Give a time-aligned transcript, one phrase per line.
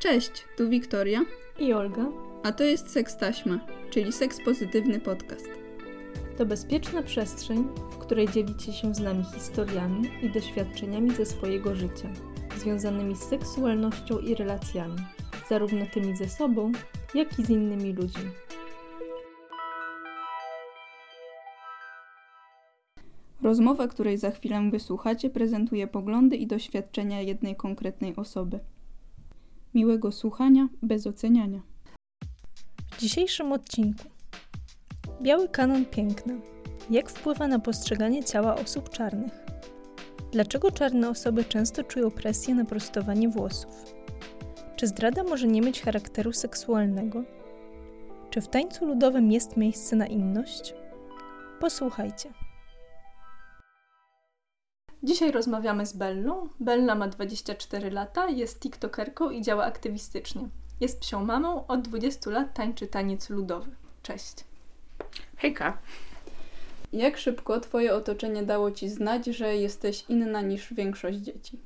[0.00, 1.24] Cześć, tu Wiktoria
[1.58, 2.06] i Olga,
[2.42, 3.60] a to jest Seks Taśma,
[3.90, 5.48] czyli seks pozytywny podcast.
[6.38, 12.08] To bezpieczna przestrzeń, w której dzielicie się z nami historiami i doświadczeniami ze swojego życia,
[12.56, 14.96] związanymi z seksualnością i relacjami,
[15.48, 16.72] zarówno tymi ze sobą,
[17.14, 18.30] jak i z innymi ludźmi.
[23.42, 28.60] Rozmowa, której za chwilę wysłuchacie, prezentuje poglądy i doświadczenia jednej konkretnej osoby.
[29.74, 31.60] Miłego słuchania bez oceniania.
[32.92, 34.04] W dzisiejszym odcinku
[35.22, 36.34] Biały kanon piękna.
[36.90, 39.32] Jak wpływa na postrzeganie ciała osób czarnych?
[40.32, 43.94] Dlaczego czarne osoby często czują presję na prostowanie włosów?
[44.76, 47.24] Czy zdrada może nie mieć charakteru seksualnego?
[48.30, 50.74] Czy w tańcu ludowym jest miejsce na inność?
[51.60, 52.39] Posłuchajcie.
[55.02, 56.48] Dzisiaj rozmawiamy z Bellą.
[56.60, 60.48] Bella ma 24 lata, jest tiktokerką i działa aktywistycznie.
[60.80, 63.70] Jest psią mamą, od 20 lat tańczy taniec ludowy.
[64.02, 64.34] Cześć.
[65.36, 65.78] Hejka.
[66.92, 71.58] Jak szybko Twoje otoczenie dało Ci znać, że jesteś inna niż większość dzieci?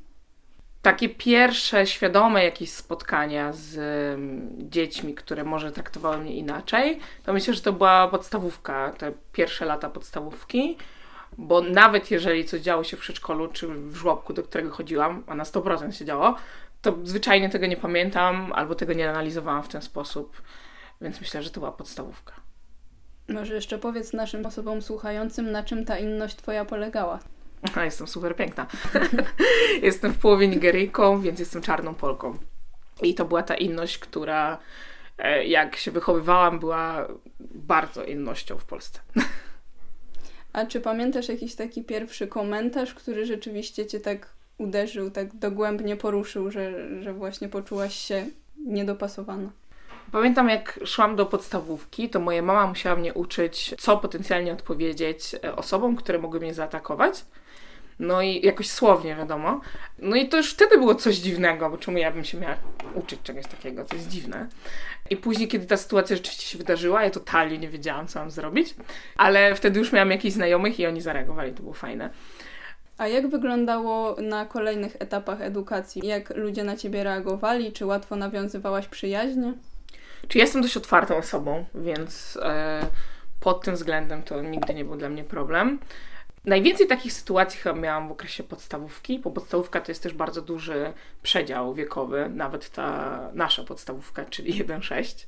[0.83, 7.55] Takie pierwsze świadome jakieś spotkania z um, dziećmi, które może traktowały mnie inaczej, to myślę,
[7.55, 10.77] że to była podstawówka, te pierwsze lata podstawówki
[11.39, 15.35] bo nawet jeżeli coś działo się w przedszkolu czy w żłobku, do którego chodziłam, a
[15.35, 16.37] na 100% się działo,
[16.83, 20.43] to zwyczajnie tego nie pamiętam albo tego nie analizowałam w ten sposób,
[21.01, 22.35] więc myślę, że to była podstawówka.
[23.29, 27.19] Może jeszcze powiedz naszym osobom słuchającym, na czym ta inność Twoja polegała.
[27.75, 28.67] A, jestem super piękna.
[29.83, 32.39] jestem w połowie Nigeryjką, więc jestem czarną Polką.
[33.03, 34.59] I to była ta inność, która
[35.19, 37.09] e, jak się wychowywałam, była
[37.41, 39.01] bardzo innością w Polsce.
[40.55, 46.51] A czy pamiętasz jakiś taki pierwszy komentarz, który rzeczywiście cię tak uderzył, tak dogłębnie poruszył,
[46.51, 48.27] że, że właśnie poczułaś się
[48.67, 49.51] niedopasowana?
[50.13, 55.57] Pamiętam, jak szłam do podstawówki, to moja mama musiała mnie uczyć, co potencjalnie odpowiedzieć e,
[55.57, 57.25] osobom, które mogły mnie zaatakować.
[57.99, 59.61] No i jakoś słownie, wiadomo.
[59.99, 62.57] No i to już wtedy było coś dziwnego, bo czemu ja bym się miała
[62.95, 64.49] uczyć czegoś takiego, to jest dziwne.
[65.11, 68.75] I później, kiedy ta sytuacja rzeczywiście się wydarzyła, ja totalnie nie wiedziałam, co mam zrobić,
[69.17, 72.11] ale wtedy już miałam jakichś znajomych i oni zareagowali, to było fajne.
[72.99, 76.07] A jak wyglądało na kolejnych etapach edukacji?
[76.07, 77.73] Jak ludzie na ciebie reagowali?
[77.73, 79.53] Czy łatwo nawiązywałaś przyjaźnie?
[80.29, 82.87] Czy jestem dość otwartą osobą, więc e,
[83.41, 85.79] pod tym względem to nigdy nie był dla mnie problem.
[86.45, 90.93] Najwięcej takich sytuacji chyba miałam w okresie podstawówki, bo podstawówka to jest też bardzo duży
[91.23, 95.27] przedział wiekowy, nawet ta nasza podstawówka, czyli 1,6.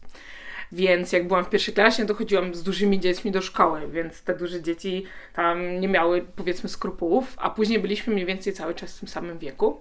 [0.73, 4.35] Więc jak byłam w pierwszej klasie, to chodziłam z dużymi dziećmi do szkoły, więc te
[4.35, 9.01] duże dzieci tam nie miały powiedzmy skrupułów, a później byliśmy mniej więcej cały czas w
[9.01, 9.81] tym samym wieku.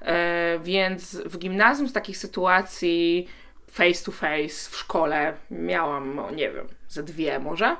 [0.00, 3.28] E, więc w gimnazjum z takich sytuacji
[3.70, 7.76] face to face w szkole miałam, no, nie wiem, ze dwie może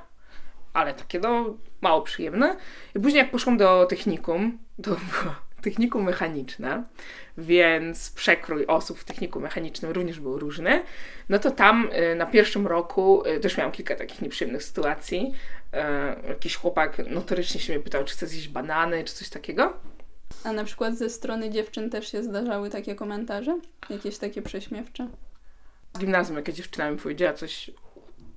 [0.74, 1.54] ale takie no
[1.84, 2.56] mało przyjemne.
[2.94, 5.34] I później jak poszłam do technikum, to było
[5.64, 6.84] technikum mechaniczne,
[7.38, 10.82] więc przekrój osób w technikum mechanicznym również był różny,
[11.28, 15.34] no to tam y, na pierwszym roku y, też miałam kilka takich nieprzyjemnych sytuacji.
[16.24, 19.72] Y, jakiś chłopak notorycznie się mnie pytał, czy chcę zjeść banany, czy coś takiego.
[20.44, 23.58] A na przykład ze strony dziewczyn też się zdarzały takie komentarze?
[23.90, 25.08] Jakieś takie prześmiewcze?
[25.94, 27.70] W gimnazjum jakaś dziewczyna mi powiedziała coś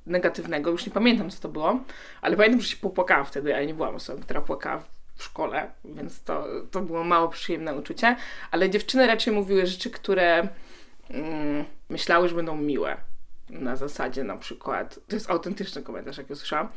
[0.07, 1.79] negatywnego, już nie pamiętam co to było,
[2.21, 4.83] ale pamiętam, że się popłakałam wtedy, ja nie byłam osobą, która płakała
[5.15, 8.15] w szkole, więc to, to było mało przyjemne uczucie,
[8.51, 10.47] ale dziewczyny raczej mówiły rzeczy, które
[11.09, 12.97] mm, myślały, że będą miłe.
[13.49, 16.69] Na zasadzie na przykład, to jest autentyczny komentarz, jak usłyszałam,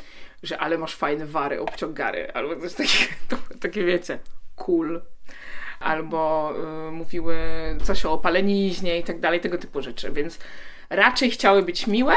[0.43, 4.19] że ale masz fajne wary, obciągary, albo coś takiego, takie wiecie,
[4.57, 5.03] cool.
[5.81, 6.53] Albo
[6.89, 7.37] y, mówiły
[7.83, 10.39] coś o opaleniźnie i tak dalej, tego typu rzeczy, więc
[10.91, 12.15] raczej chciały być miłe,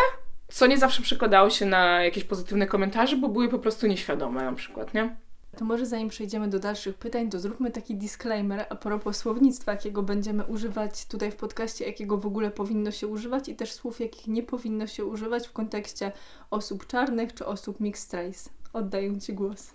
[0.54, 4.54] co nie zawsze przekładało się na jakieś pozytywne komentarze, bo były po prostu nieświadome na
[4.54, 5.16] przykład, nie?
[5.58, 10.04] To może zanim przejdziemy do dalszych pytań, to zróbmy taki disclaimer a propos słownictwa, jakiego
[10.04, 14.28] będziemy używać tutaj w podcaście, jakiego w ogóle powinno się używać i też słów, jakich
[14.28, 16.12] nie powinno się używać w kontekście
[16.52, 18.50] osób czarnych czy osób mixed race.
[18.74, 19.72] Oddaję Ci głos.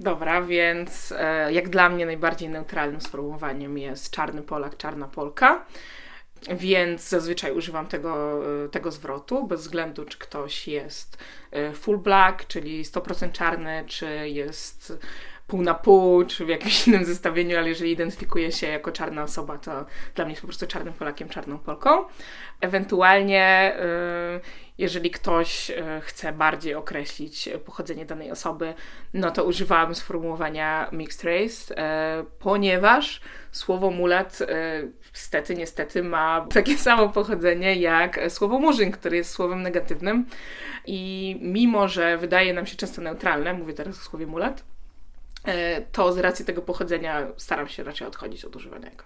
[0.00, 5.64] Dobra, więc e, jak dla mnie najbardziej neutralnym sformułowaniem jest czarny Polak, czarna Polka
[6.48, 11.18] więc zazwyczaj używam tego, y, tego zwrotu, bez względu czy ktoś jest
[11.56, 14.92] y, full black, czyli 100% czarny, czy jest
[15.46, 19.58] pół na pół, czy w jakimś innym zestawieniu, ale jeżeli identyfikuje się jako czarna osoba,
[19.58, 22.04] to dla mnie jest po prostu czarnym Polakiem, czarną Polką.
[22.60, 23.76] Ewentualnie,
[24.36, 24.40] y,
[24.80, 28.74] jeżeli ktoś y, chce bardziej określić pochodzenie danej osoby,
[29.14, 31.74] no to używałam sformułowania mixed race,
[32.20, 33.20] y, ponieważ
[33.52, 34.38] słowo mulat
[35.14, 40.26] niestety, niestety ma takie samo pochodzenie jak słowo murzyn, które jest słowem negatywnym
[40.86, 44.64] i mimo, że wydaje nam się często neutralne, mówię teraz o słowie mulat,
[45.44, 49.04] E, to z racji tego pochodzenia staram się raczej odchodzić od używania jego.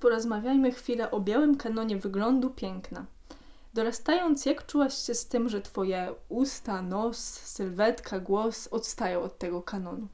[0.00, 3.06] Porozmawiajmy chwilę o białym kanonie wyglądu piękna.
[3.74, 9.62] Dorastając, jak czułaś się z tym, że twoje usta, nos, sylwetka, głos odstają od tego
[9.62, 10.08] kanonu?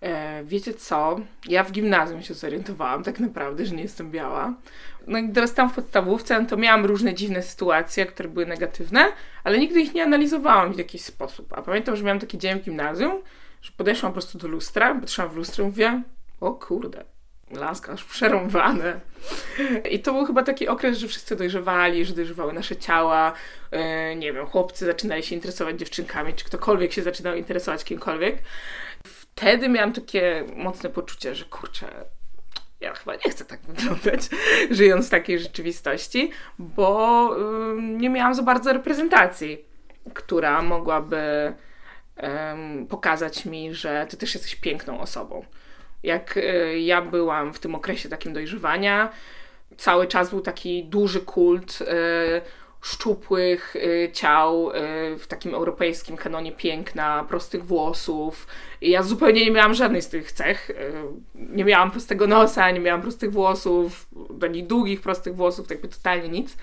[0.00, 1.16] E, wiecie co?
[1.48, 4.54] Ja w gimnazjum się zorientowałam tak naprawdę, że nie jestem biała.
[5.06, 9.04] No i dorastałam w podstawówce, no to miałam różne dziwne sytuacje, które były negatywne,
[9.44, 11.52] ale nigdy ich nie analizowałam w jakiś sposób.
[11.52, 13.22] A pamiętam, że miałam taki dzień w gimnazjum,
[13.62, 16.02] że podeszłam po prostu do lustra, patrzyłam w lustro i mówię,
[16.40, 17.04] o kurde,
[17.52, 19.00] laska aż przerąbane.
[19.90, 23.32] I to był chyba taki okres, że wszyscy dojrzewali, że dojrzewały nasze ciała.
[23.72, 28.38] Yy, nie wiem, chłopcy zaczynali się interesować dziewczynkami, czy ktokolwiek się zaczynał interesować kimkolwiek
[29.34, 31.86] wtedy miałam takie mocne poczucie, że kurczę,
[32.80, 34.20] ja chyba nie chcę tak wyglądać,
[34.70, 37.36] żyjąc w takiej rzeczywistości, bo
[37.78, 39.64] nie miałam za bardzo reprezentacji,
[40.14, 41.54] która mogłaby
[42.88, 45.44] pokazać mi, że ty też jesteś piękną osobą.
[46.02, 49.12] Jak y, ja byłam w tym okresie takim dojrzewania,
[49.76, 51.84] cały czas był taki duży kult y,
[52.80, 54.70] szczupłych y, ciał
[55.18, 58.46] w takim europejskim kanonie piękna, prostych włosów.
[58.80, 60.70] I ja zupełnie nie miałam żadnej z tych cech.
[61.34, 64.08] Nie miałam prostego nosa, nie miałam prostych włosów,
[64.42, 66.56] ani długich, prostych włosów, jakby totalnie nic.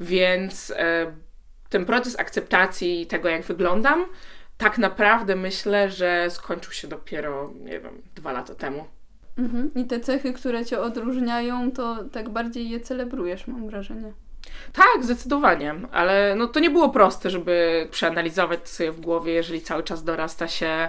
[0.00, 0.72] Więc
[1.68, 4.06] ten proces akceptacji tego, jak wyglądam,
[4.58, 8.84] tak naprawdę myślę, że skończył się dopiero, nie wiem, dwa lata temu.
[9.38, 9.70] Mhm.
[9.74, 14.12] I te cechy, które cię odróżniają, to tak bardziej je celebrujesz, mam wrażenie.
[14.72, 19.82] Tak, zdecydowanie, ale no to nie było proste, żeby przeanalizować sobie w głowie, jeżeli cały
[19.82, 20.88] czas dorasta się e,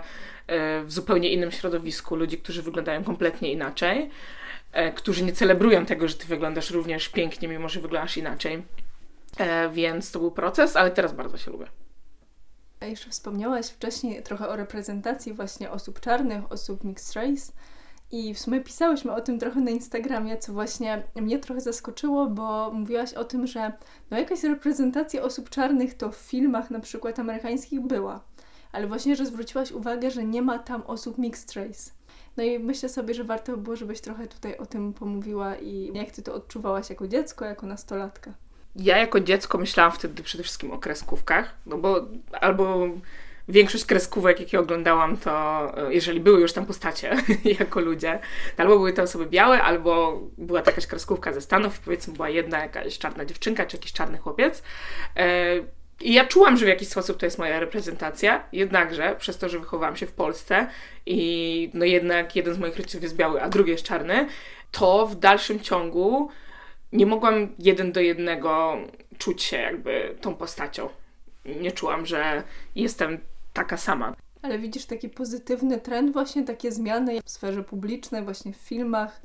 [0.84, 4.10] w zupełnie innym środowisku ludzi, którzy wyglądają kompletnie inaczej,
[4.72, 8.64] e, którzy nie celebrują tego, że ty wyglądasz również pięknie, mimo że wyglądasz inaczej.
[9.38, 11.68] E, więc to był proces, ale teraz bardzo się lubię.
[12.80, 17.52] A jeszcze wspomniałaś wcześniej trochę o reprezentacji właśnie osób czarnych, osób mixed race.
[18.12, 22.72] I w sumie pisałyśmy o tym trochę na Instagramie, co właśnie mnie trochę zaskoczyło, bo
[22.72, 23.72] mówiłaś o tym, że
[24.12, 28.24] no jakaś reprezentacja osób czarnych to w filmach na przykład amerykańskich była,
[28.72, 31.92] ale właśnie, że zwróciłaś uwagę, że nie ma tam osób mixed race.
[32.38, 36.12] No i myślę sobie, że warto było, żebyś trochę tutaj o tym pomówiła i jak
[36.12, 38.34] ty to odczuwałaś jako dziecko, jako nastolatka.
[38.78, 42.90] Ja jako dziecko myślałam wtedy przede wszystkim o kreskówkach, no bo albo
[43.48, 45.32] większość kreskówek, jakie oglądałam, to
[45.88, 47.18] e, jeżeli były już tam postacie
[47.60, 48.20] jako ludzie,
[48.56, 52.30] to albo były te osoby białe, albo była to jakaś kreskówka ze Stanów, powiedzmy była
[52.30, 54.64] jedna jakaś czarna dziewczynka, czy jakiś czarny chłopiec.
[55.16, 55.56] E,
[56.02, 59.60] I ja czułam, że w jakiś sposób to jest moja reprezentacja, jednakże przez to, że
[59.60, 60.68] wychowałam się w Polsce
[61.06, 64.28] i no jednak jeden z moich rodziców jest biały, a drugi jest czarny,
[64.72, 66.30] to w dalszym ciągu
[66.92, 68.78] nie mogłam jeden do jednego
[69.18, 70.90] czuć się jakby tą postacią.
[71.46, 72.44] Nie czułam, że
[72.76, 73.18] jestem
[73.54, 74.16] taka sama.
[74.42, 79.22] Ale widzisz taki pozytywny trend, właśnie takie zmiany w sferze publicznej, właśnie w filmach,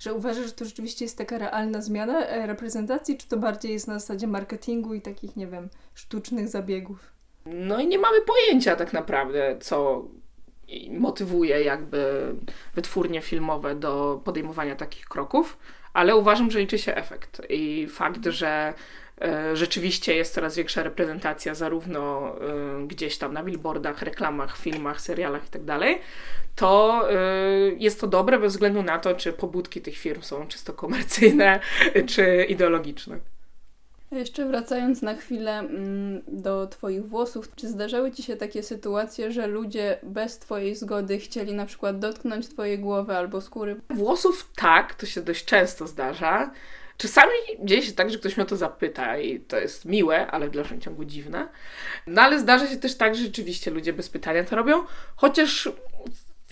[0.00, 3.88] że uważasz, że to rzeczywiście jest taka realna zmiana e, reprezentacji, czy to bardziej jest
[3.88, 6.98] na zasadzie marketingu i takich, nie wiem, sztucznych zabiegów?
[7.46, 10.04] No i nie mamy pojęcia tak naprawdę, co
[10.90, 12.34] motywuje jakby
[12.74, 15.58] wytwórnie filmowe do podejmowania takich kroków,
[15.96, 18.74] ale uważam, że liczy się efekt i fakt, że
[19.20, 25.42] E, rzeczywiście jest coraz większa reprezentacja zarówno e, gdzieś tam na billboardach, reklamach, filmach, serialach
[25.42, 25.98] itd., tak
[26.54, 27.16] to e,
[27.78, 31.60] jest to dobre bez względu na to, czy pobudki tych firm są czysto komercyjne,
[32.06, 33.18] czy ideologiczne.
[34.10, 39.46] Jeszcze wracając na chwilę mm, do Twoich włosów, czy zdarzały Ci się takie sytuacje, że
[39.46, 43.80] ludzie bez Twojej zgody chcieli na przykład dotknąć Twojej głowy albo skóry?
[43.90, 46.50] Włosów tak, to się dość często zdarza.
[46.96, 47.32] Czasami
[47.64, 50.50] dzieje się tak, że ktoś mnie o to zapyta i to jest miłe, ale w
[50.50, 51.48] dalszym ciągu dziwne.
[52.06, 54.84] No ale zdarza się też tak, że rzeczywiście ludzie bez pytania to robią,
[55.16, 55.68] chociaż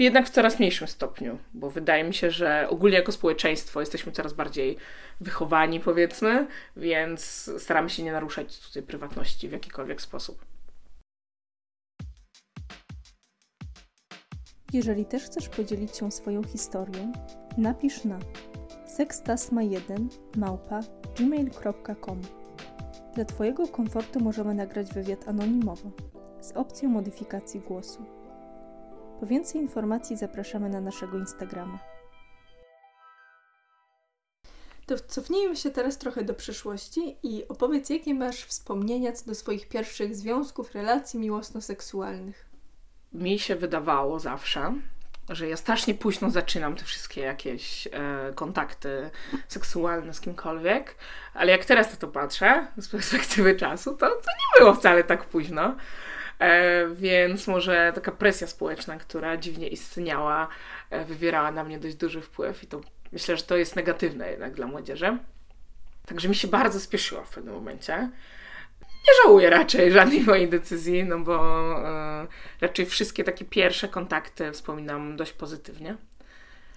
[0.02, 4.32] jednak w coraz mniejszym stopniu, bo wydaje mi się, że ogólnie jako społeczeństwo jesteśmy coraz
[4.32, 4.76] bardziej
[5.20, 6.46] wychowani, powiedzmy,
[6.76, 10.44] więc staramy się nie naruszać tutaj prywatności w jakikolwiek sposób.
[14.72, 17.12] Jeżeli też chcesz podzielić się swoją historią,
[17.58, 18.18] napisz na
[18.98, 20.80] sekstasma1 małpa
[21.18, 22.20] gmail.com
[23.14, 25.90] Dla Twojego komfortu możemy nagrać wywiad anonimowo
[26.40, 28.23] z opcją modyfikacji głosu.
[29.20, 31.78] Po więcej informacji zapraszamy na naszego Instagrama.
[34.86, 39.68] To cofnijmy się teraz trochę do przyszłości i opowiedz, jakie masz wspomnienia co do swoich
[39.68, 42.46] pierwszych związków, relacji miłosno-seksualnych.
[43.12, 44.74] Mi się wydawało zawsze,
[45.28, 47.90] że ja strasznie późno zaczynam te wszystkie jakieś e,
[48.34, 49.10] kontakty
[49.48, 50.96] seksualne z kimkolwiek,
[51.34, 55.24] ale jak teraz na to patrzę z perspektywy czasu, to, to nie było wcale tak
[55.24, 55.76] późno.
[56.44, 60.48] E, więc może taka presja społeczna, która dziwnie istniała,
[60.90, 62.80] e, wywierała na mnie dość duży wpływ i to
[63.12, 65.18] myślę, że to jest negatywne jednak dla młodzieży.
[66.06, 68.10] Także mi się bardzo spieszyło w pewnym momencie.
[68.80, 71.36] Nie żałuję raczej żadnej mojej decyzji, no bo
[71.88, 72.26] e,
[72.60, 75.96] raczej wszystkie takie pierwsze kontakty wspominam dość pozytywnie.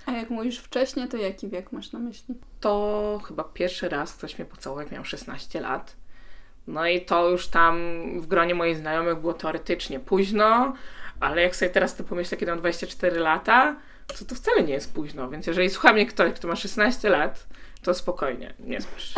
[0.06, 2.36] A jak mówisz wcześniej, to jaki wiek masz na myśli?
[2.60, 5.96] To chyba pierwszy raz ktoś mnie pocałował, jak miałam 16 lat.
[6.68, 7.76] No i to już tam
[8.22, 10.74] w gronie moich znajomych było teoretycznie późno,
[11.20, 13.76] ale jak sobie teraz to pomyślę, kiedy mam 24 lata,
[14.08, 15.30] to to wcale nie jest późno.
[15.30, 17.48] Więc jeżeli słucha mnie ktoś, kto ma 16 lat,
[17.82, 19.14] to spokojnie, nie spiesz.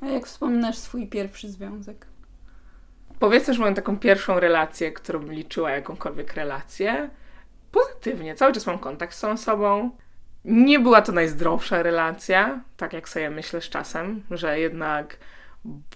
[0.00, 2.06] A jak wspominasz swój pierwszy związek?
[3.18, 7.10] Powiedzmy, że mam taką pierwszą relację, którą liczyła jakąkolwiek relację.
[7.72, 9.90] Pozytywnie, cały czas mam kontakt z tą osobą.
[10.44, 15.16] Nie była to najzdrowsza relacja, tak jak sobie myślę z czasem, że jednak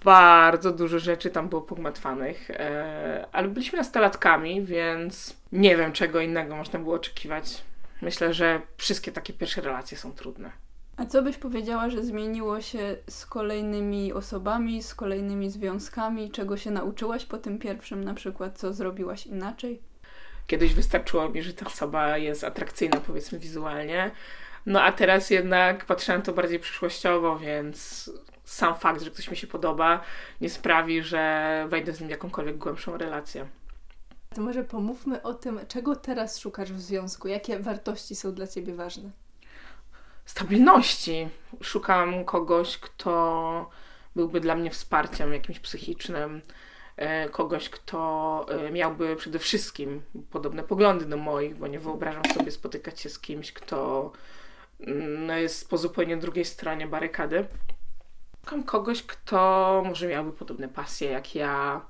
[0.03, 6.55] bardzo dużo rzeczy tam było pogmatwanych, e, ale byliśmy nastolatkami, więc nie wiem, czego innego
[6.55, 7.63] można było oczekiwać.
[8.01, 10.51] Myślę, że wszystkie takie pierwsze relacje są trudne.
[10.97, 16.31] A co byś powiedziała, że zmieniło się z kolejnymi osobami, z kolejnymi związkami?
[16.31, 19.81] Czego się nauczyłaś po tym pierwszym, na przykład, co zrobiłaś inaczej?
[20.47, 24.11] Kiedyś wystarczyło mi, że ta osoba jest atrakcyjna, powiedzmy, wizualnie.
[24.65, 28.11] No a teraz jednak patrzę na to bardziej przyszłościowo, więc
[28.43, 30.01] sam fakt, że ktoś mi się podoba,
[30.41, 33.47] nie sprawi, że wejdę z nim w jakąkolwiek głębszą relację.
[34.35, 38.73] To może pomówmy o tym, czego teraz szukasz w związku, jakie wartości są dla ciebie
[38.73, 39.11] ważne
[40.25, 41.29] stabilności.
[41.61, 43.69] Szukam kogoś, kto
[44.15, 46.41] byłby dla mnie wsparciem jakimś psychicznym,
[47.31, 52.99] kogoś, kto e, miałby przede wszystkim podobne poglądy do moich, bo nie wyobrażam sobie spotykać
[52.99, 54.11] się z kimś, kto
[54.79, 57.45] mm, no, jest po zupełnie drugiej stronie barykady.
[58.41, 61.85] Szukam kogoś, kto może miałby podobne pasje jak ja,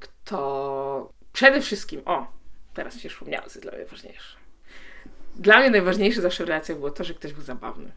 [0.00, 2.26] kto przede wszystkim, o,
[2.74, 4.46] teraz się przypomniało, co jest dla mnie ważniejsze
[5.38, 7.92] dla mnie najważniejsze zawsze w relacjach było to, że ktoś był zabawny.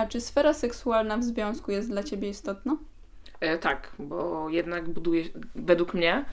[0.00, 2.76] A czy sfera seksualna w związku jest dla ciebie istotna?
[3.40, 6.24] E, tak, bo jednak buduje, według mnie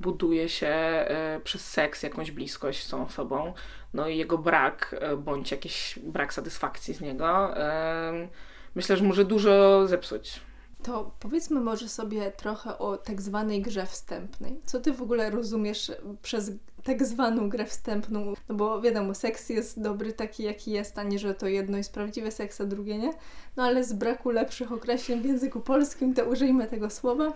[0.00, 3.54] buduje się e, przez seks jakąś bliskość z tą osobą,
[3.94, 8.28] no i jego brak, e, bądź jakiś brak satysfakcji z niego, e,
[8.74, 10.40] myślę, że może dużo zepsuć
[10.82, 14.60] to powiedzmy może sobie trochę o tak zwanej grze wstępnej.
[14.64, 16.50] Co ty w ogóle rozumiesz przez
[16.84, 18.34] tak zwaną grę wstępną?
[18.48, 21.92] No bo wiadomo, seks jest dobry taki, jaki jest, a nie, że to jedno jest
[21.92, 23.12] prawdziwe seks, a drugie nie.
[23.56, 27.32] No ale z braku lepszych określeń w języku polskim, to użyjmy tego słowa.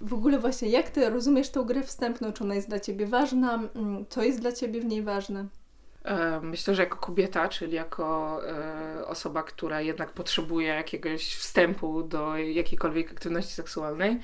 [0.00, 2.32] W ogóle właśnie, jak ty rozumiesz tą grę wstępną?
[2.32, 3.54] Czy ona jest dla ciebie ważna?
[3.54, 5.46] Mm, co jest dla ciebie w niej ważne?
[6.08, 12.36] E, myślę, że jako kobieta, czyli jako e, osoba, która jednak potrzebuje jakiegoś wstępu do
[12.36, 14.18] jakiejkolwiek aktywności seksualnej,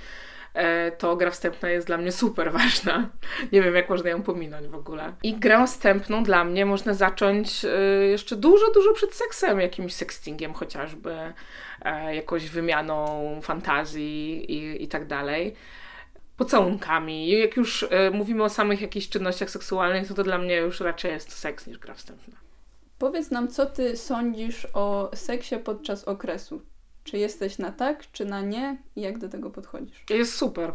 [0.54, 3.08] e, to gra wstępna jest dla mnie super ważna.
[3.52, 5.12] Nie wiem, jak można ją pominąć w ogóle.
[5.22, 7.66] I grę wstępną dla mnie można zacząć
[8.10, 11.32] jeszcze dużo, dużo przed seksem, jakimś sextingiem chociażby,
[12.12, 15.54] jakąś wymianą fantazji i, i tak dalej
[16.36, 17.28] pocałunkami.
[17.28, 21.12] Jak już y, mówimy o samych jakichś czynnościach seksualnych, to to dla mnie już raczej
[21.12, 22.34] jest seks niż gra wstępna.
[22.98, 26.62] Powiedz nam, co ty sądzisz o seksie podczas okresu?
[27.04, 28.76] Czy jesteś na tak, czy na nie?
[28.96, 30.04] I jak do tego podchodzisz?
[30.10, 30.72] Jest super.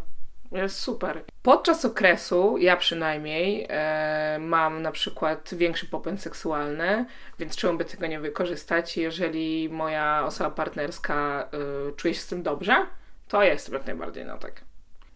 [0.51, 1.23] Jest super.
[1.43, 7.05] Podczas okresu, ja przynajmniej, e, mam na przykład większy popęd seksualny,
[7.39, 8.97] więc czemu by tego nie wykorzystać?
[8.97, 11.49] Jeżeli moja osoba partnerska
[11.89, 12.85] e, czuje się z tym dobrze,
[13.27, 14.68] to jestem jak najbardziej na tak.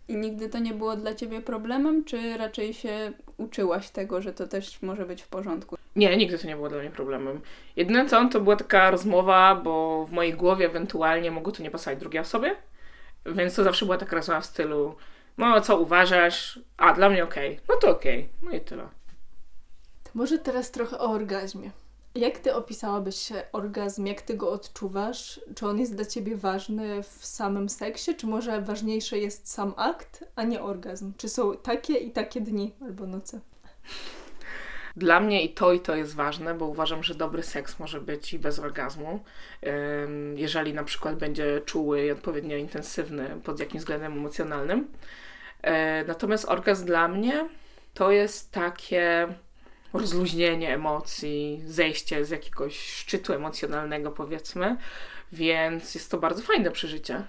[0.08, 4.48] I nigdy to nie było dla ciebie problemem, czy raczej się uczyłaś tego, że to
[4.48, 5.78] też może być w porządku?
[5.96, 7.42] Nie, nigdy to nie było dla mnie problemem.
[7.76, 12.00] Jedyne co, to była taka rozmowa, bo w mojej głowie ewentualnie mogło to nie pasować
[12.00, 12.56] drugiej osobie,
[13.26, 14.96] więc to zawsze była taka rozmowa w stylu
[15.38, 16.60] no co uważasz?
[16.78, 17.54] A, dla mnie okej.
[17.54, 17.66] Okay.
[17.70, 18.20] No to okej.
[18.20, 18.50] Okay.
[18.50, 18.84] No i tyle.
[20.04, 21.72] To może teraz trochę o orgazmie.
[22.16, 24.06] Jak ty opisałabyś orgazm?
[24.06, 25.42] Jak ty go odczuwasz?
[25.56, 28.16] Czy on jest dla ciebie ważny w samym seksie?
[28.16, 31.14] Czy może ważniejszy jest sam akt, a nie orgazm?
[31.18, 33.40] Czy są takie i takie dni albo noce?
[34.96, 38.34] Dla mnie i to, i to jest ważne, bo uważam, że dobry seks może być
[38.34, 39.20] i bez orgazmu.
[40.36, 44.88] Jeżeli na przykład będzie czuły i odpowiednio intensywny pod jakimś względem emocjonalnym.
[45.62, 47.50] E, natomiast orgazm dla mnie
[47.94, 49.28] to jest takie
[49.94, 54.78] rozluźnienie emocji, zejście z jakiegoś szczytu emocjonalnego, powiedzmy,
[55.32, 57.24] więc jest to bardzo fajne przeżycie.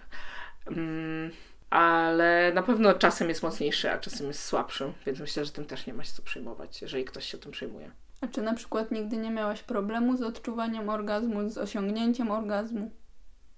[0.67, 1.31] Mm,
[1.71, 5.87] ale na pewno czasem jest mocniejszy, a czasem jest słabszy, więc myślę, że tym też
[5.87, 7.91] nie ma się co przejmować, jeżeli ktoś się tym przejmuje.
[8.21, 12.91] A czy na przykład nigdy nie miałaś problemu z odczuwaniem orgazmu, z osiągnięciem orgazmu?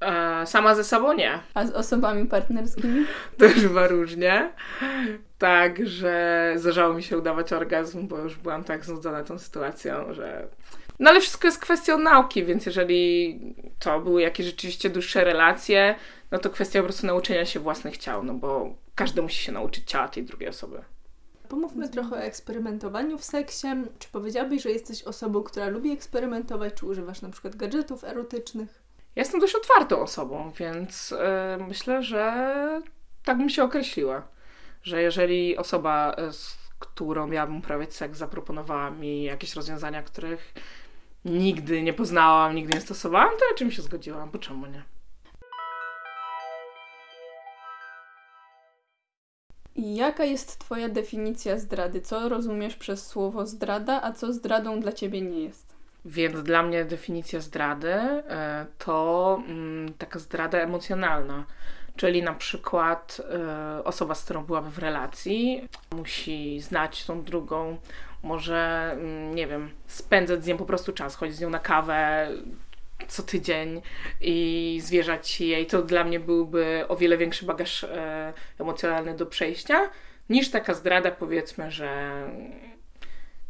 [0.00, 1.38] E, sama ze sobą nie.
[1.54, 3.06] A z osobami partnerskimi?
[3.38, 4.52] Też bywa różnie.
[5.38, 10.48] Tak, że zdarzało mi się udawać orgazm, bo już byłam tak znudzona tą sytuacją, że.
[10.98, 13.40] No ale wszystko jest kwestią nauki, więc jeżeli
[13.78, 15.94] to były jakieś rzeczywiście dłuższe relacje,
[16.30, 19.90] no to kwestia po prostu nauczenia się własnych ciał, no bo każdy musi się nauczyć
[19.90, 20.82] ciała tej drugiej osoby.
[21.48, 23.66] Pomówmy trochę o eksperymentowaniu w seksie.
[23.98, 28.85] Czy powiedziałabyś, że jesteś osobą, która lubi eksperymentować, czy używasz na przykład gadżetów erotycznych?
[29.16, 31.11] Jestem dość otwartą osobą, więc
[31.58, 32.82] yy, myślę, że
[33.25, 34.28] tak bym się określiła.
[34.82, 40.54] Że jeżeli osoba, e, z którą miałabym uprawiać seks, zaproponowała mi jakieś rozwiązania, których
[41.25, 44.82] nigdy nie poznałam, nigdy nie stosowałam, to raczej się zgodziłam, bo czemu nie?
[49.76, 52.00] Jaka jest Twoja definicja zdrady?
[52.00, 55.65] Co rozumiesz przez słowo zdrada, a co zdradą dla Ciebie nie jest?
[56.06, 61.44] Więc dla mnie definicja zdrady e, to mm, taka zdrada emocjonalna.
[61.96, 63.20] Czyli na przykład
[63.78, 67.78] e, osoba, z którą byłaby w relacji, musi znać tą drugą,
[68.22, 72.28] może, mm, nie wiem, spędzać z nią po prostu czas, chodzić z nią na kawę
[73.08, 73.82] co tydzień
[74.20, 75.66] i zwierzać jej.
[75.66, 79.90] To dla mnie byłby o wiele większy bagaż e, emocjonalny do przejścia,
[80.28, 82.22] niż taka zdrada, powiedzmy, że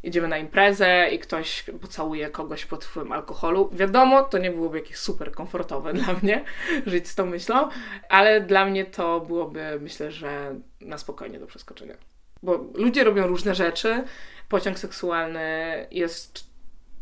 [0.06, 3.70] jedziemy na imprezę i ktoś pocałuje kogoś pod wpływem alkoholu.
[3.72, 6.44] Wiadomo, to nie byłoby jakieś super komfortowe dla mnie
[6.86, 7.68] żyć z tą myślą,
[8.08, 11.94] ale dla mnie to byłoby, myślę, że na spokojnie do przeskoczenia.
[12.42, 14.04] Bo ludzie robią różne rzeczy.
[14.48, 16.44] Pociąg seksualny jest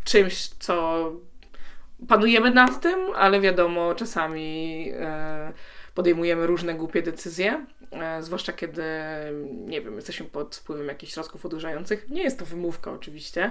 [0.05, 1.13] czymś, co
[2.09, 5.53] panujemy nad tym, ale wiadomo, czasami e,
[5.95, 8.83] podejmujemy różne głupie decyzje, e, zwłaszcza kiedy,
[9.51, 12.11] nie wiem, jesteśmy pod wpływem jakichś środków odurzających.
[12.11, 13.51] Nie jest to wymówka oczywiście,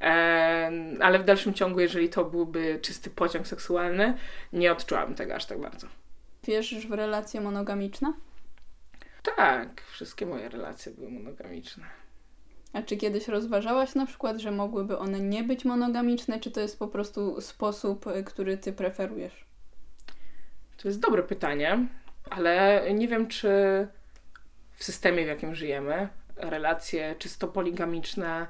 [0.00, 4.14] e, ale w dalszym ciągu, jeżeli to byłby czysty pociąg seksualny,
[4.52, 5.86] nie odczułabym tego aż tak bardzo.
[6.44, 8.12] Wierzysz w relacje monogamiczne?
[9.36, 11.84] Tak, wszystkie moje relacje były monogamiczne.
[12.72, 16.78] A czy kiedyś rozważałaś na przykład, że mogłyby one nie być monogamiczne, czy to jest
[16.78, 19.49] po prostu sposób, y, który ty preferujesz?
[20.82, 21.86] To jest dobre pytanie,
[22.30, 23.48] ale nie wiem, czy
[24.74, 28.46] w systemie, w jakim żyjemy, relacje czysto poligamiczne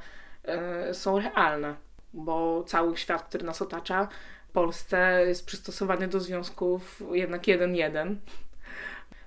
[0.90, 1.74] y, są realne,
[2.12, 4.08] bo cały świat, który nas otacza,
[4.48, 8.20] w Polsce jest przystosowany do związków jednak jeden-jeden.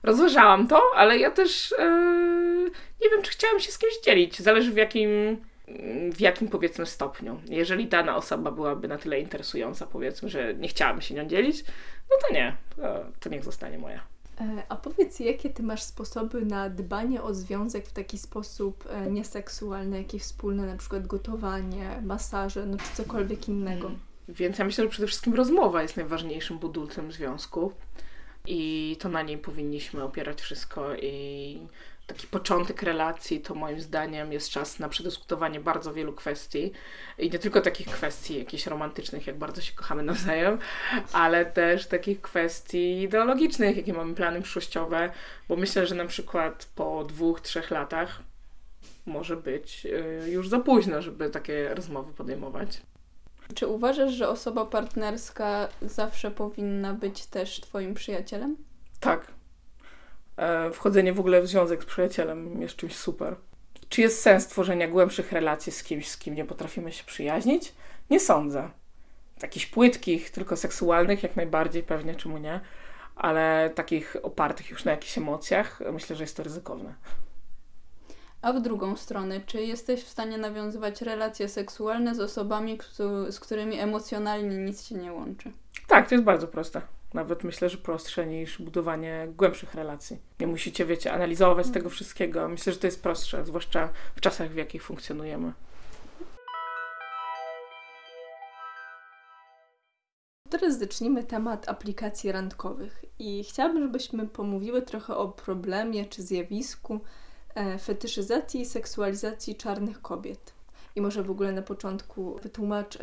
[0.03, 4.39] Rozważałam to, ale ja też yy, nie wiem, czy chciałam się z kimś dzielić.
[4.39, 5.09] Zależy w jakim,
[6.13, 7.41] w jakim powiedzmy stopniu.
[7.45, 11.63] Jeżeli dana osoba byłaby na tyle interesująca, powiedzmy, że nie chciałabym się nią dzielić,
[12.09, 12.57] no to nie,
[13.19, 14.03] to, niech zostanie moja.
[14.41, 19.11] E, a powiedz, jakie ty masz sposoby na dbanie o związek w taki sposób e,
[19.11, 23.81] nieseksualny, jakie wspólne, na przykład gotowanie, masaże, no czy cokolwiek innego?
[23.81, 23.99] Hmm.
[24.29, 27.71] Więc ja myślę, że przede wszystkim rozmowa jest najważniejszym budulcem związku
[28.47, 31.59] i to na niej powinniśmy opierać wszystko i
[32.07, 36.71] taki początek relacji to moim zdaniem jest czas na przedyskutowanie bardzo wielu kwestii
[37.17, 40.59] i nie tylko takich kwestii jakichś romantycznych, jak bardzo się kochamy nawzajem,
[41.13, 45.11] ale też takich kwestii ideologicznych, jakie mamy plany przyszłościowe,
[45.49, 48.19] bo myślę, że na przykład po dwóch, trzech latach
[49.05, 49.85] może być
[50.25, 52.81] y, już za późno, żeby takie rozmowy podejmować.
[53.55, 58.57] Czy uważasz, że osoba partnerska zawsze powinna być też Twoim przyjacielem?
[58.99, 59.27] Tak.
[60.37, 63.35] E, wchodzenie w ogóle w związek z przyjacielem jest czymś super.
[63.89, 67.73] Czy jest sens tworzenia głębszych relacji z kimś, z kim nie potrafimy się przyjaźnić?
[68.09, 68.69] Nie sądzę.
[69.39, 72.59] Takich płytkich, tylko seksualnych, jak najbardziej pewnie, czemu nie,
[73.15, 76.93] ale takich opartych już na jakichś emocjach, myślę, że jest to ryzykowne.
[78.43, 82.77] A w drugą stronę, czy jesteś w stanie nawiązywać relacje seksualne z osobami,
[83.29, 85.51] z którymi emocjonalnie nic się nie łączy?
[85.87, 86.81] Tak, to jest bardzo proste.
[87.13, 90.17] Nawet myślę, że prostsze niż budowanie głębszych relacji.
[90.39, 92.49] Nie musicie, wiecie, analizować tego wszystkiego.
[92.49, 95.53] Myślę, że to jest prostsze, zwłaszcza w czasach, w jakich funkcjonujemy.
[100.49, 106.99] Teraz zacznijmy temat aplikacji randkowych i chciałabym, żebyśmy pomówiły trochę o problemie czy zjawisku,
[107.79, 110.53] fetyszyzacji i seksualizacji czarnych kobiet.
[110.95, 112.97] I może w ogóle na początku wytłumacz,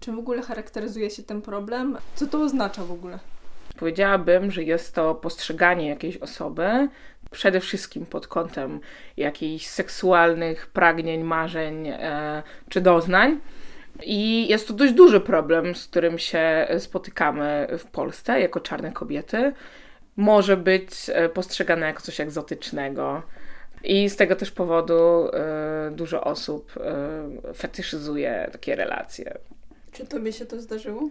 [0.00, 1.98] czym w ogóle charakteryzuje się ten problem?
[2.14, 3.18] Co to oznacza w ogóle?
[3.78, 6.88] Powiedziałabym, że jest to postrzeganie jakiejś osoby
[7.30, 8.80] przede wszystkim pod kątem
[9.16, 13.40] jakichś seksualnych pragnień, marzeń e, czy doznań.
[14.02, 19.52] I jest to dość duży problem, z którym się spotykamy w Polsce jako czarne kobiety.
[20.16, 23.22] Może być e, postrzegane jako coś egzotycznego.
[23.84, 26.72] I z tego też powodu y, dużo osób
[27.50, 29.38] y, fetyszyzuje takie relacje.
[29.92, 31.10] Czy tobie się to zdarzyło?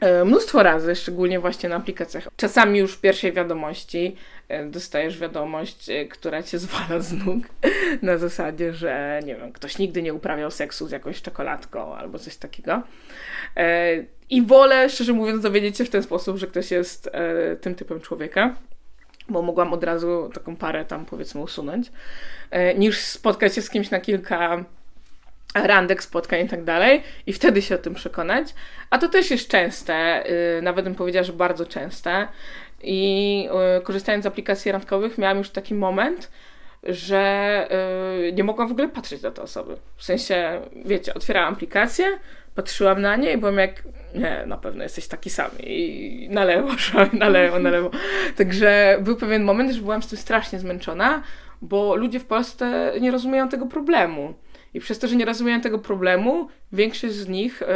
[0.00, 2.28] E, mnóstwo razy, szczególnie właśnie na aplikacjach.
[2.36, 4.16] Czasami już w pierwszej wiadomości
[4.48, 7.44] e, dostajesz wiadomość, e, która cię zwala z nóg
[8.02, 12.36] na zasadzie, że nie wiem, ktoś nigdy nie uprawiał seksu z jakąś czekoladką albo coś
[12.36, 12.82] takiego.
[14.30, 17.10] I wolę, szczerze mówiąc, dowiedzieć się w ten sposób, że ktoś jest
[17.60, 18.54] tym typem człowieka
[19.28, 21.92] bo mogłam od razu taką parę tam powiedzmy usunąć,
[22.76, 24.64] niż spotkać się z kimś na kilka
[25.54, 28.54] randek, spotkań i tak dalej i wtedy się o tym przekonać.
[28.90, 30.24] A to też jest częste,
[30.56, 32.28] yy, nawet bym powiedziała, że bardzo częste.
[32.82, 33.42] I
[33.74, 36.30] yy, korzystając z aplikacji randkowych miałam już taki moment,
[36.82, 37.68] że
[38.22, 39.76] yy, nie mogłam w ogóle patrzeć na te osoby.
[39.96, 42.06] W sensie, wiecie, otwierałam aplikację,
[42.58, 43.82] patrzyłam na nie i byłam jak,
[44.14, 45.50] nie, na pewno jesteś taki sam.
[45.60, 46.68] I na lewo,
[47.12, 47.90] na lewo, na lewo.
[48.36, 51.22] Także był pewien moment, że byłam z tym strasznie zmęczona,
[51.62, 54.34] bo ludzie w Polsce nie rozumieją tego problemu.
[54.74, 57.66] I przez to, że nie rozumieją tego problemu, większość z nich y,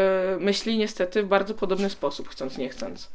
[0.40, 3.10] myśli niestety w bardzo podobny sposób, chcąc nie chcąc.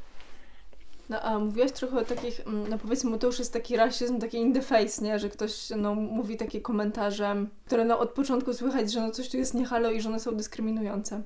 [1.10, 4.38] No a mówiłaś trochę o takich, mm, no powiedzmy, to już jest taki rasizm, taki
[4.38, 5.20] in the face, nie?
[5.20, 9.38] Że ktoś no, mówi takie komentarze, które no od początku słychać, że no coś tu
[9.38, 11.22] jest niehalo i że one są dyskryminujące.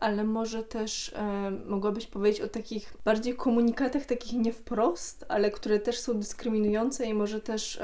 [0.00, 5.78] Ale może też e, mogłabyś powiedzieć o takich bardziej komunikatach, takich nie wprost, ale które
[5.78, 7.80] też są dyskryminujące i może też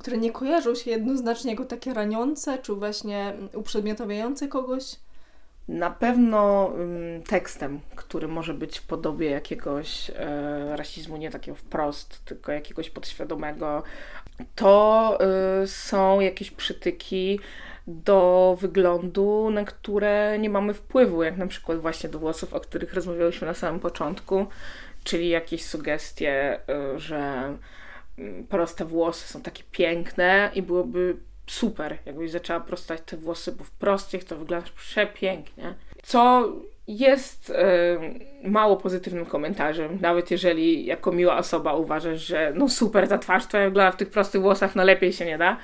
[0.00, 4.96] które nie kojarzą się jednoznacznie jako takie raniące, czy właśnie uprzedmiotawiające kogoś?
[5.68, 6.72] Na pewno
[7.28, 13.82] tekstem, który może być w podobie jakiegoś e, rasizmu, nie takiego wprost, tylko jakiegoś podświadomego,
[14.54, 15.18] to
[15.62, 17.40] y, są jakieś przytyki
[17.90, 22.94] do wyglądu, na które nie mamy wpływu, jak na przykład właśnie do włosów, o których
[22.94, 24.46] rozmawialiśmy na samym początku,
[25.04, 26.60] czyli jakieś sugestie,
[26.94, 27.52] y, że
[28.48, 33.70] proste włosy są takie piękne i byłoby super, jakbyś zaczęła prostać te włosy, bo w
[33.70, 35.74] prostych to wygląda przepięknie.
[36.02, 36.52] Co
[36.98, 43.18] jest y, mało pozytywnym komentarzem, nawet jeżeli jako miła osoba uważasz, że no super, ta
[43.18, 45.56] twarz twoja wygląda w tych prostych włosach, no lepiej się nie da,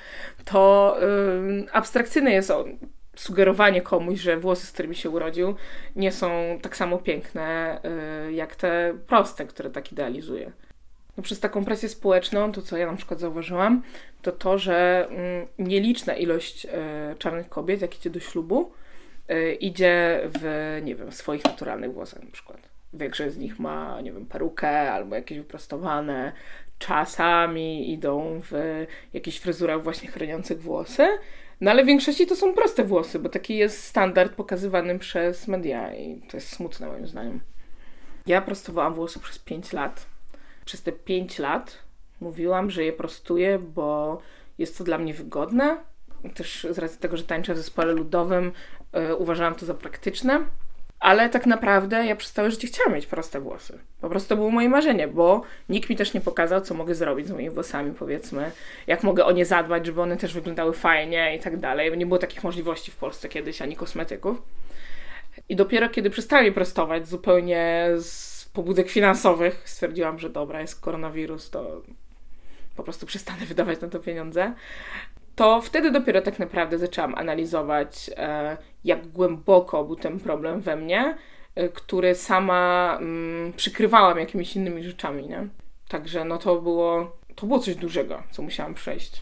[0.45, 2.77] to y, abstrakcyjne jest on
[3.15, 5.55] sugerowanie komuś, że włosy, z którymi się urodził,
[5.95, 7.79] nie są tak samo piękne
[8.27, 10.51] y, jak te proste, które tak idealizuje
[11.17, 13.81] no przez taką presję społeczną, to co ja na przykład zauważyłam,
[14.21, 18.71] to to, że mm, nieliczna ilość e, czarnych kobiet, jak idzie do ślubu,
[19.59, 22.57] idzie w, nie wiem, swoich naturalnych włosach na przykład.
[22.93, 26.31] Większość z nich ma, nie wiem, perukę albo jakieś wyprostowane.
[26.79, 31.07] Czasami idą w jakichś fryzurach właśnie chroniących włosy.
[31.61, 35.95] No ale w większości to są proste włosy, bo taki jest standard pokazywany przez media
[35.95, 37.39] i to jest smutne moim zdaniem.
[38.27, 40.05] Ja prostowałam włosy przez 5 lat
[40.67, 41.77] przez te 5 lat
[42.21, 44.21] mówiłam, że je prostuję, bo
[44.57, 45.77] jest to dla mnie wygodne.
[46.35, 48.51] Też z racji tego, że tańczę w zespole ludowym,
[49.17, 50.45] uważałam to za praktyczne.
[50.99, 53.79] Ale tak naprawdę ja przez całe życie chciałam mieć proste włosy.
[54.01, 57.27] Po prostu to było moje marzenie, bo nikt mi też nie pokazał, co mogę zrobić
[57.27, 58.51] z moimi włosami, powiedzmy.
[58.87, 61.97] Jak mogę o nie zadbać, żeby one też wyglądały fajnie i tak dalej.
[61.97, 64.41] Nie było takich możliwości w Polsce kiedyś, ani kosmetyków.
[65.49, 71.49] I dopiero kiedy przestałam je prostować zupełnie z pobudek finansowych stwierdziłam, że dobra, jest koronawirus,
[71.49, 71.81] to
[72.75, 74.53] po prostu przestanę wydawać na to pieniądze.
[75.37, 81.17] To wtedy dopiero tak naprawdę zaczęłam analizować, e, jak głęboko był ten problem we mnie,
[81.55, 85.47] e, który sama mm, przykrywałam jakimiś innymi rzeczami, nie?
[85.87, 89.21] Także no to było, to było coś dużego, co musiałam przejść.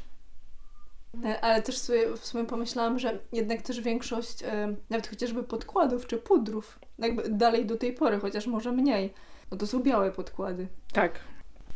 [1.25, 4.43] E, ale też sobie w sumie pomyślałam, że jednak też większość,
[4.89, 9.13] nawet chociażby podkładów czy pudrów, jakby dalej do tej pory, chociaż może mniej,
[9.51, 10.67] no to są białe podkłady.
[10.93, 11.19] Tak.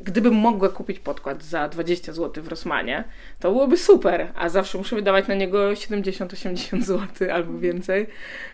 [0.02, 3.04] Gdybym mogła kupić podkład za 20 zł w Rosmanie,
[3.40, 8.08] to byłoby super, a zawsze muszę wydawać na niego 70-80 zł albo więcej,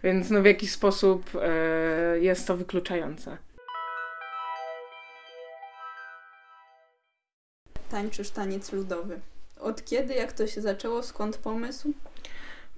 [0.04, 3.38] więc no w jakiś sposób e, jest to wykluczające.
[7.90, 9.20] Tańczysz taniec ludowy.
[9.60, 11.94] Od kiedy, jak to się zaczęło, skąd pomysł?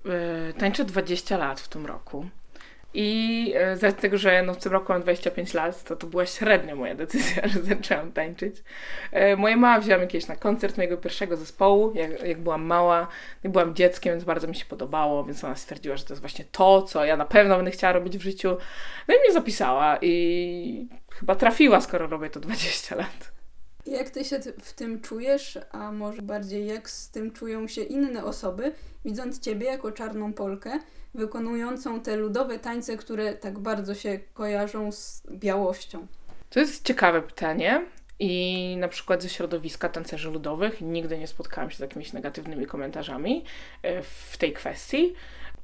[0.06, 2.26] E, tańczę 20 lat w tym roku.
[3.00, 6.08] I e, z racji tego, że no w tym roku mam 25 lat, to to
[6.08, 8.64] była średnia moja decyzja, że zaczęłam tańczyć.
[9.12, 13.08] E, moja mama wzięła mnie kiedyś na koncert mojego pierwszego zespołu, jak, jak byłam mała.
[13.44, 16.82] Byłam dzieckiem, więc bardzo mi się podobało, więc ona stwierdziła, że to jest właśnie to,
[16.82, 18.58] co ja na pewno będę chciała robić w życiu.
[19.08, 23.32] No i mnie zapisała i chyba trafiła, skoro robię to 20 lat.
[23.86, 28.24] Jak ty się w tym czujesz, a może bardziej jak z tym czują się inne
[28.26, 28.72] osoby,
[29.06, 30.80] widząc ciebie jako czarną Polkę,
[31.14, 36.08] wykonującą te ludowe tańce, które tak bardzo się kojarzą z białością?
[36.50, 37.86] To jest ciekawe pytanie.
[38.20, 43.44] I na przykład ze środowiska tancerzy ludowych nigdy nie spotkałam się z jakimiś negatywnymi komentarzami
[43.84, 45.14] e, w tej kwestii.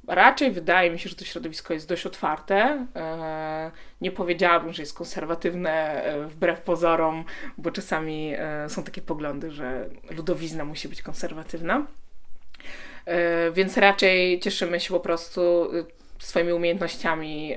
[0.08, 2.88] Raczej wydaje mi się, że to środowisko jest dość otwarte.
[2.96, 7.26] E, nie powiedziałabym, że jest konserwatywne e, wbrew pozorom,
[7.58, 8.34] bo czasami
[8.68, 11.86] są takie poglądy, że ludowizna musi być konserwatywna.
[13.54, 15.72] Więc raczej cieszymy się po prostu
[16.20, 17.56] swoimi umiejętnościami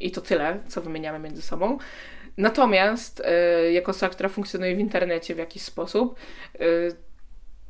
[0.00, 1.78] i to tyle, co wymieniamy między sobą.
[2.36, 3.22] Natomiast
[3.68, 6.18] y, jako osoba, która funkcjonuje w internecie w jakiś sposób,
[6.60, 6.96] y,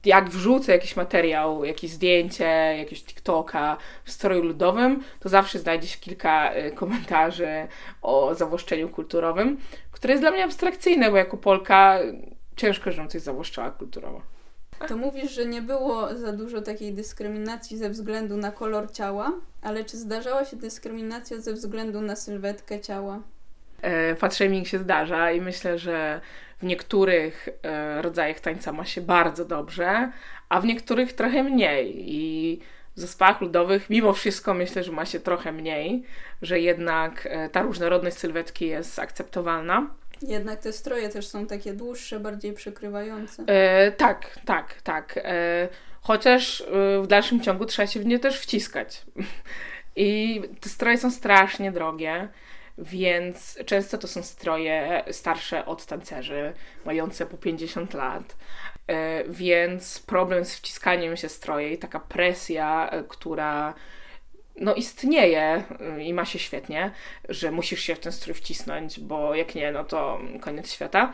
[0.04, 2.44] jak wrzucę jakiś materiał, jakieś zdjęcie,
[2.78, 7.68] jakiegoś TikToka w stroju ludowym, to zawsze znajdzie się kilka y, komentarzy
[8.02, 9.58] o zawłaszczeniu kulturowym,
[9.90, 11.98] które jest dla mnie abstrakcyjne, bo jako Polka
[12.56, 14.35] ciężko, żebym coś zawłaszczała kulturowo.
[14.88, 19.84] To mówisz, że nie było za dużo takiej dyskryminacji ze względu na kolor ciała, ale
[19.84, 23.20] czy zdarzała się dyskryminacja ze względu na sylwetkę ciała?
[23.82, 26.20] E, fatshaming się zdarza i myślę, że
[26.58, 30.12] w niektórych e, rodzajach tańca ma się bardzo dobrze,
[30.48, 31.94] a w niektórych trochę mniej.
[32.14, 32.60] I
[32.96, 36.02] w zespołach ludowych mimo wszystko myślę, że ma się trochę mniej,
[36.42, 39.86] że jednak e, ta różnorodność sylwetki jest akceptowalna.
[40.22, 43.42] Jednak te stroje też są takie dłuższe, bardziej przykrywające.
[43.46, 45.20] E, tak, tak, tak.
[45.24, 45.68] E,
[46.00, 46.64] chociaż
[47.02, 49.02] w dalszym ciągu trzeba się w nie też wciskać.
[49.96, 52.28] I te stroje są strasznie drogie
[52.78, 56.52] więc często to są stroje starsze od tancerzy,
[56.84, 58.36] mające po 50 lat.
[58.86, 63.74] E, więc problem z wciskaniem się stroje i taka presja, e, która
[64.60, 66.90] no istnieje e, i ma się świetnie,
[67.28, 71.12] że musisz się w ten strój wcisnąć, bo jak nie, no to koniec świata.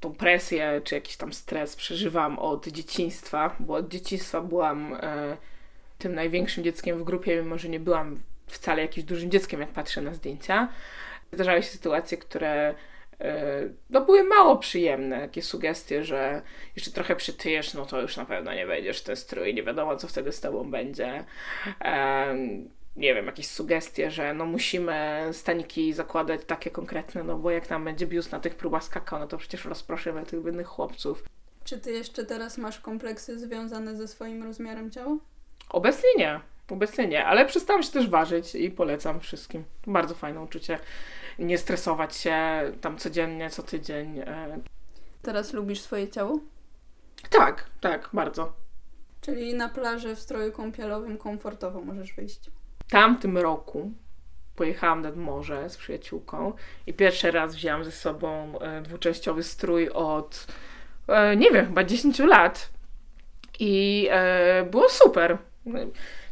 [0.00, 5.36] Tą presję czy jakiś tam stres przeżywam od dzieciństwa, bo od dzieciństwa byłam e,
[5.98, 10.02] tym największym dzieckiem w grupie, mimo że nie byłam wcale jakimś dużym dzieckiem, jak patrzę
[10.02, 10.68] na zdjęcia.
[11.32, 12.74] Zdarzały się sytuacje, które
[13.90, 16.42] no, były mało przyjemne, takie sugestie, że
[16.76, 19.96] jeszcze trochę przytyjesz, no to już na pewno nie wejdziesz w ten strój, nie wiadomo
[19.96, 21.24] co wtedy z tobą będzie.
[22.96, 27.84] nie wiem, jakieś sugestie, że no musimy staniki zakładać takie konkretne, no bo jak nam
[27.84, 31.24] będzie biust na tych próbach skakał, no to przecież rozproszymy tych biednych chłopców.
[31.64, 35.16] Czy ty jeszcze teraz masz kompleksy związane ze swoim rozmiarem ciała?
[35.68, 36.40] Obecnie nie.
[36.70, 39.64] Obecnie nie, ale przestałam się też ważyć i polecam wszystkim.
[39.86, 40.78] Bardzo fajne uczucie.
[41.38, 42.36] Nie stresować się
[42.80, 44.18] tam codziennie, co tydzień.
[44.18, 44.58] E.
[45.22, 46.40] Teraz lubisz swoje ciało?
[47.30, 48.52] Tak, tak, bardzo.
[49.20, 52.50] Czyli na plaży w stroju kąpielowym komfortowo możesz wyjść.
[52.86, 53.92] W tamtym roku
[54.56, 56.52] pojechałam nad morze z przyjaciółką
[56.86, 60.46] i pierwszy raz wzięłam ze sobą e, dwuczęściowy strój od,
[61.08, 62.70] e, nie wiem, chyba 10 lat.
[63.60, 64.08] I
[64.70, 65.38] było super.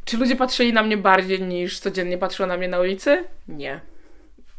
[0.04, 3.24] Czy ludzie patrzyli na mnie bardziej niż codziennie patrzą na mnie na ulicy?
[3.48, 3.80] Nie.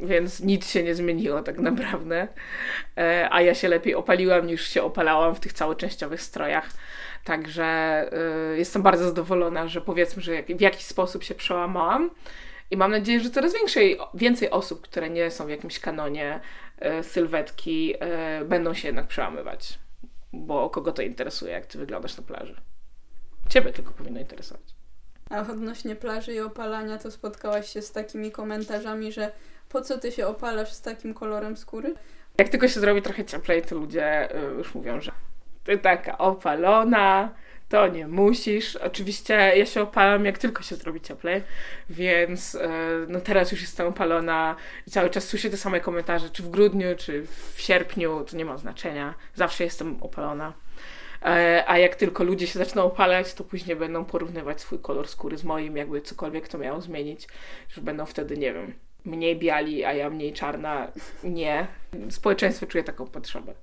[0.02, 2.28] Więc nic się nie zmieniło tak naprawdę.
[2.98, 6.70] E, a ja się lepiej opaliłam niż się opalałam w tych całoczęściowych strojach.
[7.24, 12.10] Także e, jestem bardzo zadowolona, że powiedzmy, że w jakiś sposób się przełamałam.
[12.72, 16.40] I mam nadzieję, że coraz większej, więcej osób, które nie są w jakimś kanonie
[16.80, 17.94] e, sylwetki,
[18.46, 19.80] będą się jednak przełamywać.
[20.34, 22.56] Bo kogo to interesuje, jak ty wyglądasz na plaży?
[23.50, 24.64] Ciebie tylko powinno interesować.
[25.30, 29.32] A odnośnie plaży i opalania, to spotkałaś się z takimi komentarzami, że
[29.72, 31.94] po co ty się opalasz z takim kolorem skóry?
[32.38, 35.12] Jak tylko się zrobi trochę cieplej, to ludzie y, już mówią, że
[35.64, 37.34] ty taka opalona,
[37.70, 38.76] to nie musisz.
[38.76, 41.44] Oczywiście ja się opalam, jak tylko się zrobi cieplej,
[41.90, 42.60] więc y,
[43.08, 44.56] no teraz już jestem opalona
[44.88, 48.46] i cały czas słyszę te same komentarze, czy w grudniu, czy w sierpniu, to nie
[48.46, 49.14] ma znaczenia.
[49.36, 50.54] Zawsze jestem opalona.
[51.26, 55.38] E, a jak tylko ludzie się zaczną opalać, to później będą porównywać swój kolor skóry
[55.38, 57.28] z moim, jakby cokolwiek to miało zmienić,
[57.70, 58.74] że będą wtedy, nie wiem,
[59.06, 60.92] mniej biali, a ja mniej czarna.
[61.24, 61.68] Nie.
[62.10, 63.54] Społeczeństwo czuje taką potrzebę.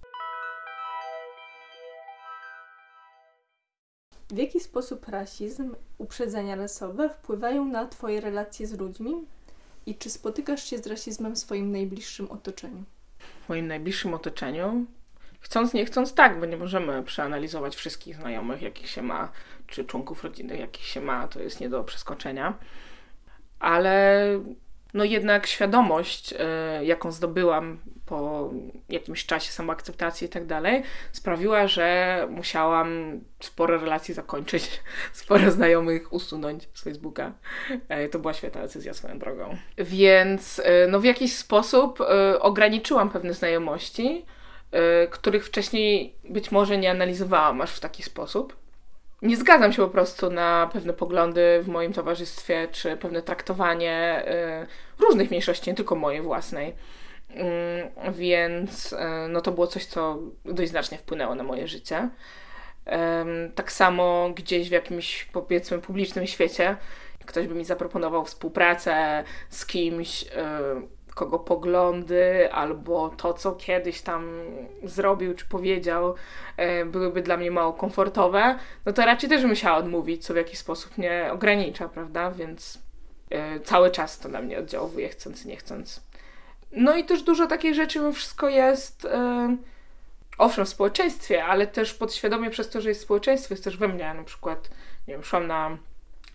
[4.31, 9.15] W jaki sposób rasizm, uprzedzenia rasowe wpływają na Twoje relacje z ludźmi?
[9.87, 12.85] I czy spotykasz się z rasizmem w swoim najbliższym otoczeniu?
[13.45, 14.87] W moim najbliższym otoczeniu
[15.41, 19.33] chcąc, nie chcąc, tak, bo nie możemy przeanalizować wszystkich znajomych, jakich się ma,
[19.67, 22.59] czy członków rodziny, jakich się ma, to jest nie do przeskoczenia.
[23.59, 24.25] Ale
[24.95, 26.37] no jednak świadomość, y,
[26.85, 28.51] jaką zdobyłam po
[28.89, 34.81] jakimś czasie samoakceptacji i tak dalej, sprawiła, że musiałam sporo relacji zakończyć,
[35.13, 37.33] sporo znajomych usunąć z Facebooka.
[37.89, 39.57] E, to była świetna decyzja swoją drogą.
[39.79, 44.25] Więc e, no w jakiś sposób e, ograniczyłam pewne znajomości,
[45.11, 48.57] których wcześniej być może nie analizowałam aż w taki sposób.
[49.23, 54.25] Nie zgadzam się po prostu na pewne poglądy w moim towarzystwie, czy pewne traktowanie
[54.99, 56.75] różnych mniejszości, nie tylko mojej własnej.
[57.31, 62.09] Mm, więc e, no to było coś, co dość znacznie wpłynęło na moje życie.
[63.55, 66.77] Tak samo gdzieś w jakimś powiedzmy publicznym świecie
[67.29, 70.29] ktoś by mi zaproponował współpracę z kimś, e,
[71.19, 74.31] kogo poglądy albo to, co kiedyś tam
[74.83, 76.15] zrobił czy powiedział,
[76.57, 80.59] e, byłyby dla mnie mało komfortowe, no to raczej też musiała odmówić, co w jakiś
[80.59, 82.31] sposób mnie ogranicza, prawda?
[82.31, 82.79] Więc
[83.65, 86.03] cały czas to na mnie oddziałuje, chcąc, nie chcąc.
[86.73, 89.57] No i też dużo takich rzeczy mimo wszystko jest, yy,
[90.39, 94.15] owszem, w społeczeństwie, ale też podświadomie przez to, że jest społeczeństwo, jest też we mnie.
[94.15, 94.71] Na przykład,
[95.09, 95.79] nie wiem, szłam na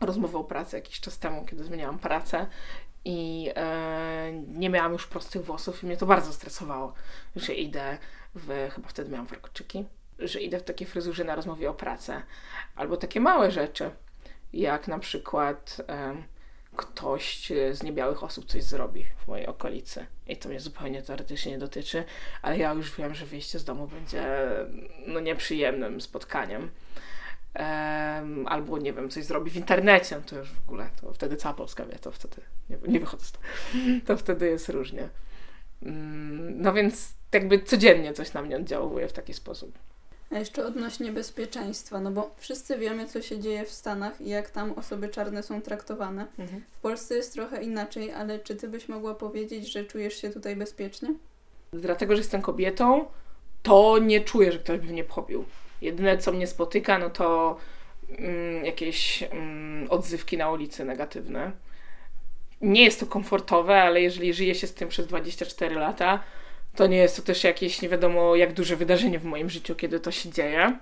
[0.01, 2.47] rozmowę o pracy jakiś czas temu, kiedy zmieniałam pracę
[3.05, 3.53] i yy,
[4.47, 6.93] nie miałam już prostych włosów i mnie to bardzo stresowało,
[7.35, 7.97] że idę
[8.35, 9.85] w, chyba wtedy miałam warkoczyki,
[10.19, 12.21] że idę w takiej fryzurze na rozmowie o pracę.
[12.75, 13.91] Albo takie małe rzeczy,
[14.53, 15.77] jak na przykład...
[15.89, 16.33] Yy,
[16.75, 20.05] ktoś e, z niebiałych osób coś zrobi w mojej okolicy.
[20.27, 22.03] I to mnie zupełnie teoretycznie nie dotyczy,
[22.41, 24.47] ale ja już wiem, że wyjście z domu będzie
[25.07, 26.71] no, nieprzyjemnym spotkaniem.
[27.59, 31.35] Um, albo nie wiem, coś zrobi w internecie, no to już w ogóle, to wtedy
[31.35, 33.43] cała Polska wie, to wtedy nie, nie wychodzę z tego.
[34.05, 35.09] To wtedy jest różnie.
[35.81, 39.79] Um, no więc jakby codziennie coś na mnie oddziałuje w taki sposób.
[40.31, 44.49] A jeszcze odnośnie bezpieczeństwa, no bo wszyscy wiemy, co się dzieje w Stanach i jak
[44.49, 46.27] tam osoby czarne są traktowane.
[46.39, 46.63] Mhm.
[46.71, 50.55] W Polsce jest trochę inaczej, ale czy ty byś mogła powiedzieć, że czujesz się tutaj
[50.55, 51.13] bezpiecznie?
[51.73, 53.05] Dlatego, że jestem kobietą,
[53.63, 55.45] to nie czuję, że ktoś by mnie pobił.
[55.83, 57.57] Jedyne, co mnie spotyka, no to
[58.09, 61.51] mm, jakieś mm, odzywki na ulicy negatywne.
[62.61, 66.23] Nie jest to komfortowe, ale jeżeli żyje się z tym przez 24 lata,
[66.75, 69.99] to nie jest to też jakieś nie wiadomo jak duże wydarzenie w moim życiu, kiedy
[69.99, 70.79] to się dzieje.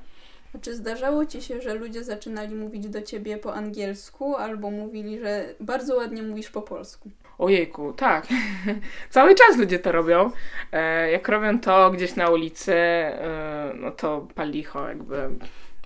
[0.62, 5.56] Czy zdarzało ci się, że ludzie zaczynali mówić do ciebie po angielsku albo mówili, że
[5.60, 7.10] bardzo ładnie mówisz po polsku?
[7.42, 8.28] Ojejku, tak.
[9.10, 10.32] Cały czas ludzie to robią.
[10.72, 15.30] E, jak robią to gdzieś na ulicy, e, no to palicho jakby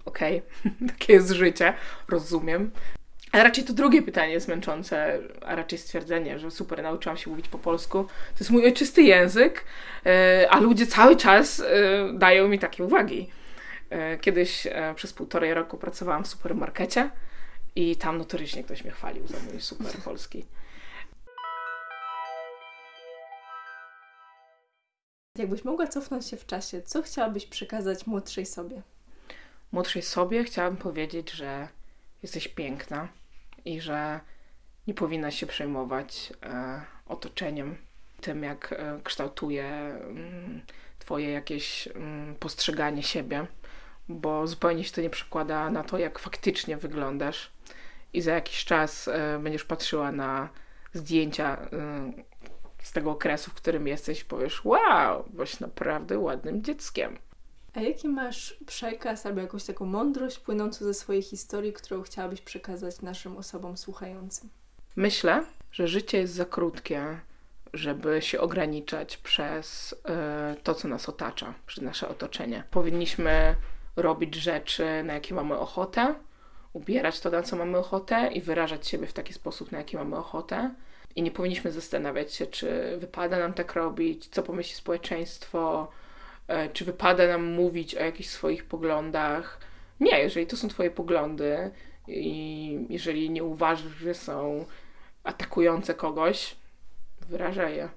[0.06, 0.72] okej, okay.
[0.89, 1.74] takie jest życie,
[2.10, 2.72] rozumiem.
[3.32, 7.48] Ale raczej to drugie pytanie jest męczące, a raczej stwierdzenie, że super, nauczyłam się mówić
[7.48, 8.04] po polsku.
[8.04, 9.65] To jest mój ojczysty język,
[10.06, 11.63] e, a ludzie cały czas
[12.13, 13.30] dają mi takie uwagi.
[14.22, 17.10] Kiedyś przez półtorej roku pracowałam w supermarkecie
[17.76, 20.46] i tam notorycznie ktoś mnie chwalił za mój super polski.
[25.36, 28.82] Jakbyś mogła cofnąć się w czasie, co chciałabyś przekazać młodszej sobie?
[29.71, 31.67] Młodszej sobie chciałabym powiedzieć, że
[32.24, 33.08] jesteś piękna
[33.65, 34.19] i że
[34.88, 37.76] nie powinna się przejmować e, otoczeniem,
[38.21, 40.62] tym jak e, kształtuje mm,
[41.00, 43.48] Twoje jakieś mm, postrzeganie siebie,
[44.10, 47.52] bo zupełnie się to nie przekłada na to, jak faktycznie wyglądasz.
[48.13, 50.50] I za jakiś czas e, będziesz patrzyła na
[50.93, 52.12] zdjęcia e,
[52.86, 57.17] z tego okresu, w którym jesteś, powiesz: Wow, byś naprawdę ładnym dzieckiem.
[57.74, 63.02] A jaki masz przekaz albo jakąś taką mądrość płynącą ze swojej historii, którą chciałabyś przekazać
[63.02, 64.50] naszym osobom słuchającym?
[64.95, 67.19] Myślę, że życie jest za krótkie,
[67.74, 69.95] żeby się ograniczać przez y,
[70.63, 72.63] to, co nas otacza, przez nasze otoczenie.
[72.71, 73.56] Powinniśmy
[73.95, 76.15] robić rzeczy, na jakie mamy ochotę,
[76.74, 80.15] ubierać to, na co mamy ochotę i wyrażać siebie w taki sposób, na jaki mamy
[80.15, 80.76] ochotę.
[81.15, 85.88] I nie powinniśmy zastanawiać się, czy wypada nam tak robić, co pomyśli społeczeństwo,
[86.47, 89.60] E, czy wypada nam mówić o jakichś swoich poglądach.
[89.99, 91.71] Nie, jeżeli to są Twoje poglądy
[92.08, 94.65] i jeżeli nie uważasz, że są
[95.23, 96.56] atakujące kogoś,
[97.30, 97.89] wyrażaj je.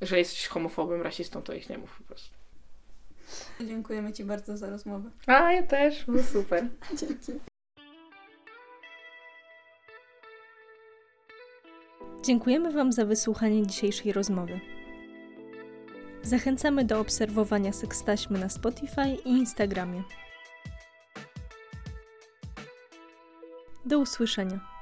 [0.00, 2.34] Jeżeli jesteś homofobem, rasistą, to ich nie mów po prostu.
[3.60, 5.10] Dziękujemy Ci bardzo za rozmowę.
[5.26, 6.04] A, ja też.
[6.04, 6.68] Było super.
[7.00, 7.32] Dzięki.
[12.24, 14.60] Dziękujemy Wam za wysłuchanie dzisiejszej rozmowy.
[16.22, 20.02] Zachęcamy do obserwowania sekstaśmy na Spotify i Instagramie.
[23.84, 24.73] Do usłyszenia.